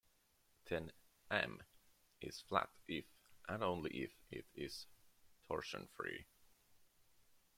[0.65, 0.91] Then
[1.29, 1.61] "M"
[2.21, 3.05] is flat if
[3.47, 4.87] and only if it is
[5.47, 6.25] torsion-free.